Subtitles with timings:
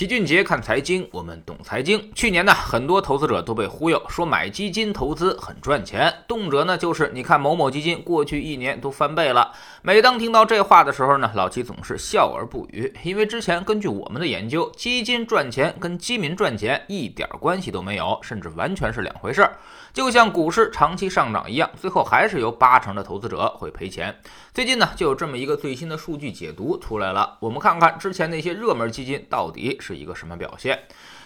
[0.00, 2.10] 齐俊杰看财经，我们懂财经。
[2.14, 9.52] 去年呢，很多投资者都被忽悠，说买基金投资很赚钱，动辄呢就是你看某某基金过去一年都翻倍了。
[9.82, 19.58] 每当听到这话的时候呢，老齐总是笑而不语，因为之前根据我们的研究，基金赚钱跟基民赚钱一点关系都没有，甚至完全是两回事儿。
[19.92, 24.18] 就像股市长期上涨一样，最后还是有八成的投资者会赔钱。
[24.54, 29.76] 最近呢，就有这么一个最新的数据解读出来了，我们看看之前那些热门基金到底。
[29.89, 30.78] 是是一个什么表现？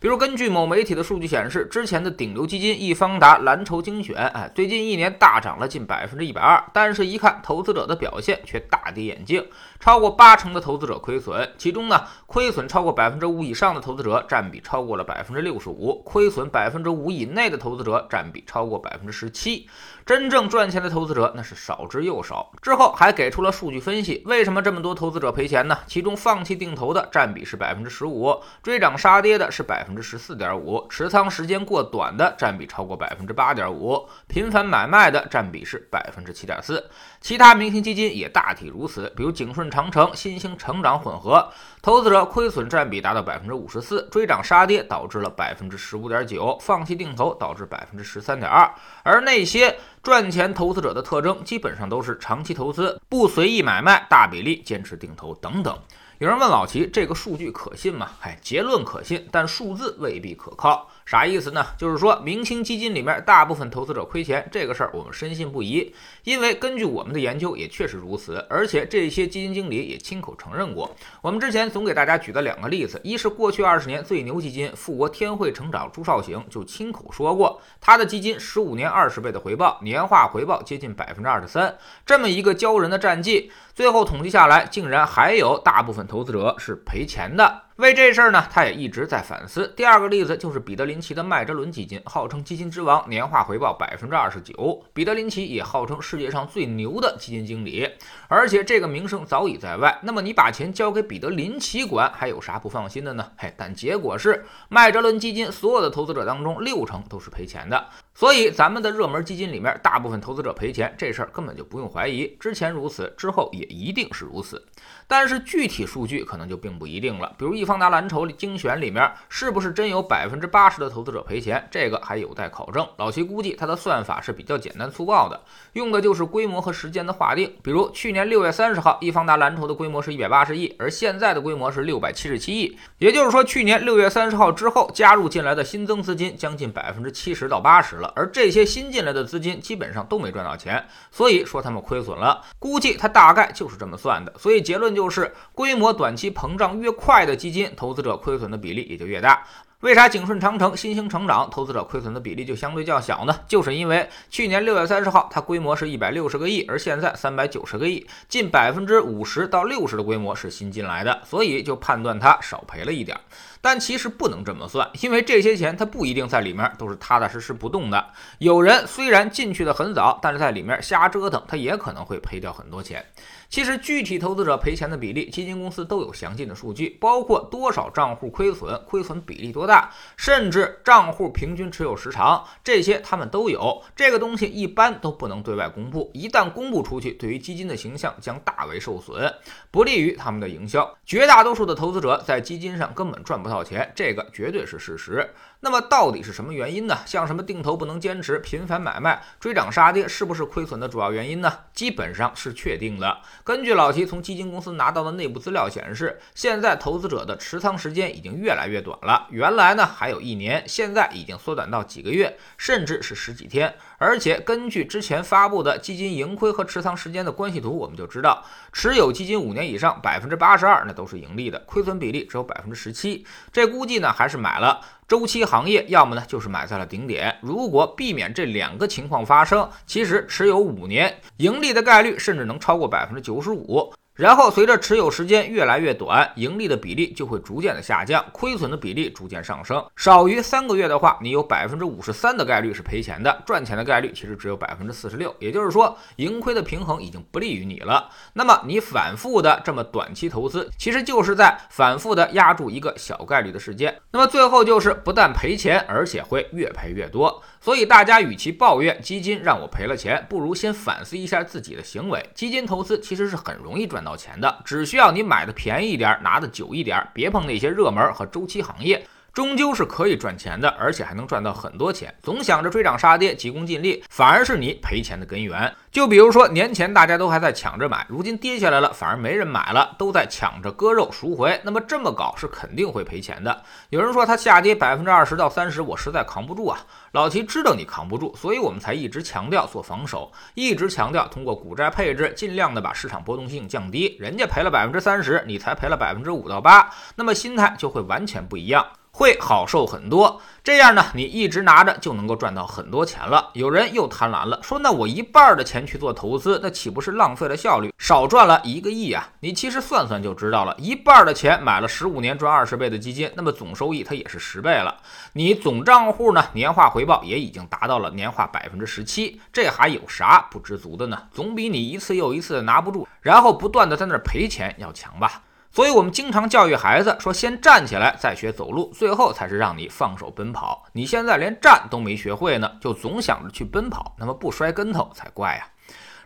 [0.00, 9.44] 比如，根据某媒体的数据显示，之前的顶流基金易方达蓝筹精选，哎，最近一年大涨了近百分之一百二，但是，一看投资者的表现却大跌眼镜，
[9.80, 19.68] 超过八成的投资者亏损，其中呢，亏损超过百分之五以上的投资者占比超过了百分之六十五，亏损百分之五以内的投资者占比超过百分之十七，
[20.08, 22.50] 真正赚钱的投资者那是少之又少。
[22.62, 25.76] 之后还给出了数据分析，为什么这么多投资者赔钱呢？
[25.86, 29.84] 其中放弃定投的占比是百分之十五，追涨杀跌的是百。
[29.88, 36.90] 分之十四点五，持仓时间过短的占比超过百分之八点五，频繁买卖的占比是百分之七点四。
[37.22, 41.48] 其他明星基金也大体如此，比如景顺长城、新兴成长混合，
[41.80, 48.70] 投资者亏损占比达到百分之五十四，追涨杀跌导致了百分之十五点九，放弃定投导致百分之十三点二。
[49.02, 55.78] 而那些赚钱投资者的特征，基本上都是长期投资，不随意买卖，大比例坚持定投等等。
[56.18, 58.10] 有人问老齐，这个数据可信吗？
[58.22, 60.90] 哎，结论可信，但数字未必可靠。
[61.06, 61.64] 啥意思呢？
[61.78, 65.94] 就是说明星基金里面大部分投资者亏钱，这个事儿我们深信不疑，
[66.24, 70.92] 因为根据我们的研究也确实如此，而且这些基金经理也亲口承认过。
[71.22, 87.67] 我们之前总给大家举的两个例子，一是过去二十年最牛基金富国天惠成长朱少醒就亲口说过，他的基金十五年二十倍的回报，年化回报接近百分之二十三，这么一个骄人的战绩，最后统计下来，竟然还有大部分投资者是赔钱的。
[87.78, 89.72] 为这事儿呢，他也一直在反思。
[89.76, 94.82] 第二个例子就是彼得林奇的麦哲伦基金，号称基金之王，年化回报百分之二十九。
[94.92, 97.88] 彼得林奇也号称世界上最牛的基金经理，
[98.26, 99.96] 而且这个名声早已在外。
[100.02, 103.30] 那么你把钱交给彼得林奇管，还有啥不放心的呢？
[103.36, 107.86] 嘿，但结果是麦哲伦基金所有的投资者当中，六成都是赔钱的。
[108.12, 112.36] 所以咱们的热门基金里面，大部分投资者赔钱，这事儿根本就不用怀疑。
[112.40, 114.66] 之前如此，之后也一定是如此。
[115.06, 117.32] 但是具体数据可能就并不一定了。
[117.38, 121.68] 比如一易方达蓝筹精选里面，是不是真有百分之八十的投资者赔钱？
[121.70, 122.88] 这个还有待考证。
[122.96, 125.38] 老齐估计他的算法是比较简单粗暴的，
[125.74, 127.54] 用的就是规模和时间的划定。
[127.62, 132.74] 比如去年六月三十号，易方达蓝筹的规模是一百八十亿，而现在的规模是六百七十七亿。
[132.96, 138.10] 也就是说，去年六月三十号之后加入进来的新增资金将近百分之七十到八十了。
[138.16, 142.42] 而这些新进来的资金基本上都没赚到钱，所以说他们亏损了。
[142.58, 149.46] 估计他大概就是这么算的，所以结论就是规模短期膨胀越快的基金，投资者亏损的比例也就越大。
[149.82, 153.38] 为啥景顺长城、新兴成长投资者亏损的比例就相对较小呢？
[153.46, 163.16] 就是因为去年六月三十号它规模是一百六十个亿，而现在三百九十个亿，近百分之五十到六十的规模是新进来的，所以就判断它少赔了一点。
[163.60, 168.04] 但其实不能这么算，因为这些钱它不一定在里面都是踏踏实实不动的。
[168.38, 173.04] 有人虽然进去的很早，但是在里面瞎折腾，他也可能会赔掉很多钱。
[173.48, 183.80] 其实具体投资者赔钱的比例，基金公司都有详尽的数据，包括多少账户亏损、亏损比例多大，甚至账户平均持有时长，这些他们都有。
[183.94, 189.32] 这个东西一般都不能对外公布，一旦公布出去，对于基金的形象将大为受损，
[189.70, 190.96] 不利于他们的营销。
[191.04, 195.30] 绝大多数的投资者在基金上根本赚不到钱，这个绝对是事实。
[195.60, 196.98] 那么到底是什么原因呢？
[197.04, 201.52] 像什么定投不能坚持、频繁买卖、追涨杀跌，是不是亏损的主要原因呢？
[201.74, 203.18] 基本上是确定的。
[203.42, 209.26] 根据老齐从基金公司拿到的内部资料显示，现在投资者的持仓时间已经越来越短了。
[209.30, 213.74] 原来来呢还有一年，现在已经缩短到几个月，甚至是十几天。
[213.98, 218.42] 而且根据之前发布的基金盈亏和持仓时间的关系图，我们就知道，
[218.72, 223.26] 持有基金五年以上，百分之八十二那都是盈利的，亏损比例只有百分之十七。
[223.52, 224.80] 这估计呢还是买了。
[225.08, 227.38] 周期行业，要么呢就是买在了顶点。
[227.40, 233.92] 如果避免这两个情况发生，其实持有五年盈利的概率甚至能超过百分之九十五。
[234.18, 239.80] 然后随着持有时间越来越短，盈利的比例就会逐渐的下降，亏损的比例逐渐上升。
[239.94, 245.32] 少于三个月的话，你有百分之五十三的概率是赔钱的，赚钱的概率其实只有百分之四十六。
[245.38, 248.10] 也就是说，盈亏的平衡已经不利于你了。
[248.32, 254.00] 那么你反复的这么短期投资，其实就是在反复的压住一个小概率的事件。
[254.10, 257.40] 那么最后就是不但赔钱，而且会越赔越多。
[257.60, 262.28] 所以大家与其抱怨基金让我赔了钱，不如先反思一下自己的行为。
[262.34, 264.07] 基金投资其实是很容易赚到。
[264.08, 269.06] 到钱的，只需要你买的便宜一点，拿的久一点，别碰那些热门和周期行业。
[269.38, 272.12] 终究是可以赚钱的，而且还能赚到很多钱。
[272.20, 275.72] 总想着追涨杀跌、急功近利，反而是你赔钱的根源。
[275.92, 281.60] 就比如说年前大家都还在抢着买，如今跌下来了，反而没人买了，都在抢着割肉赎回。
[281.62, 283.62] 那么这么搞是肯定会赔钱的。
[283.90, 286.80] 有人说它下跌百分之二十到三十，我实在扛不住啊。
[287.12, 294.16] 老齐知道你扛不住，所以我们才一直强调做防守，一直强调通过股债配置，尽量的把市场波动性降低。
[294.18, 298.84] 人家赔了百分之三十，你才赔了百分之五到八，那么心态就会完全不一样。
[299.18, 303.50] 会好受很多，这样呢，你一直拿着就能够赚到很多钱了。
[303.54, 309.28] 有人又贪婪了，说那我一半的钱去做投资，那岂不是浪费了效率，少赚了一个亿啊？
[309.40, 314.98] 你其实算算就知道了，一半的钱买了十五年赚二十倍的基金，那么总收益它也是十倍了。
[315.32, 321.20] 你总账户呢，年化回报也已经达到了年化百分之十七，这还有啥不知足的呢？
[321.32, 325.42] 总比你一次又一次的拿不住，然后不断的在那赔钱要强吧？
[325.70, 335.68] 所以，我们经常教育孩子说：“先站起来，再学走路，最后才是让你放手奔跑。”你现在连站都没学会呢，就总想着去奔跑，那么不摔跟头才怪呀！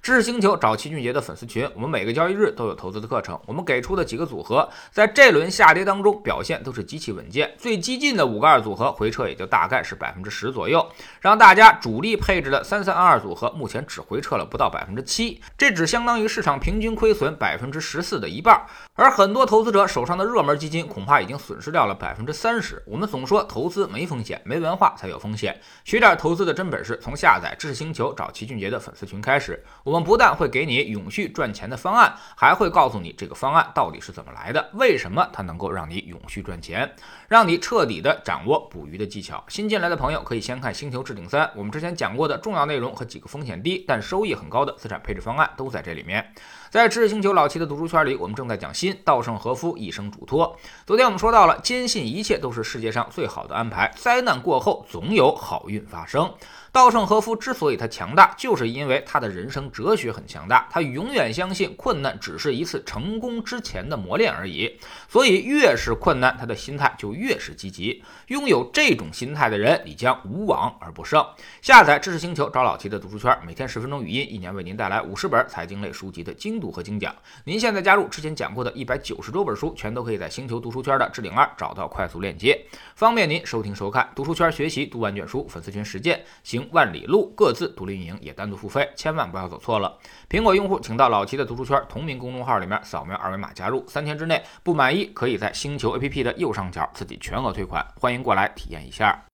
[0.02, 3.40] 知识星球找齐俊杰的粉丝群，我们每个交易日都有投资的课程。
[3.46, 7.54] 我们给出的几个组合，在这轮下跌当中表现都是极其稳健。
[7.56, 10.84] 最激进的五个二组合回撤也就大概是百分之十左右，
[11.20, 18.60] 让大家主力配置的三三二二组合目前只回撤了不到百分之七，这只相当于市场平均亏损百分之十四的一半。
[18.94, 22.82] 而很多投资者手上的热门基金恐怕已经损失掉了百分之三十。
[22.88, 25.60] 我们总说投资没风险，没文化才有风险。
[25.84, 29.64] 学点投资的真本事，从下载知识星球找齐俊杰的粉丝群开始。
[29.84, 29.91] 我。
[29.92, 36.90] 我们不但会给你永续赚钱的方案，还会告诉你这个方案到底是怎么来的，为什么它能够让你永续赚钱，
[37.28, 39.44] 让你彻底的掌握捕鱼的技巧。
[39.48, 46.32] 新进来的朋友可以先看《星球置顶三》，我们之前讲过的重要内容和几个风险低但收益很高的资产配置方案都在这里面。
[46.70, 50.56] 在知识星球老七的读书圈里，我们正在讲新稻盛和夫一生嘱托。
[50.86, 56.32] 昨天我们说到了，坚信一切都是世界上最好的安排，灾难过后总有好运发生。
[56.70, 60.69] 稻盛和夫之所以他强大，就是因为他的人生哲哲学很强大。
[60.70, 64.79] 他永远相信困难只是一次成功之前的磨练而已。
[65.08, 68.02] 所以越是困难，他的心态就越是积极。
[68.29, 71.25] 拥有这种心态的人，你将无往而不胜。
[71.61, 77.14] 下载知识星球，找老齐的读书圈，每天十分钟语音，一年为您带来五十本财经类书籍的精读和精讲。
[77.44, 82.58] 您现在加入之前讲过的一百九十多本书，全都可以在星球读书圈的置顶二找到快速链接，
[82.94, 84.08] 方便您收听收看。
[84.14, 86.62] 读书圈学习读万卷书，粉丝群实践行。
[86.73, 89.96] 万里路各自独立运营，也单独付费，千万不要走错错了。
[90.28, 99.24] 苹果用户请到老齐的读书圈同名公众号里面扫描二维码加入，三天之内不满意可以在星球 APP 的右上角自己全额退款，欢迎过来体验一下。